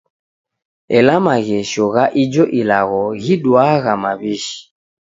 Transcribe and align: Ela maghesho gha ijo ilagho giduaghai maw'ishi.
Ela 0.97 1.15
maghesho 1.25 1.85
gha 1.93 2.05
ijo 2.23 2.43
ilagho 2.59 3.01
giduaghai 3.23 3.99
maw'ishi. 4.03 4.57